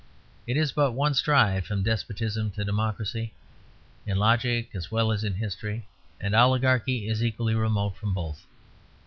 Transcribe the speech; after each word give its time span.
It 0.47 0.57
is 0.57 0.71
but 0.71 0.93
one 0.93 1.13
stride 1.13 1.65
from 1.67 1.83
despotism 1.83 2.49
to 2.53 2.65
democracy, 2.65 3.35
in 4.03 4.17
logic 4.17 4.71
as 4.73 4.89
well 4.89 5.11
as 5.11 5.23
in 5.23 5.35
history; 5.35 5.85
and 6.19 6.33
oligarchy 6.35 7.07
is 7.07 7.23
equally 7.23 7.53
remote 7.53 7.95
from 7.97 8.15
both. 8.15 8.43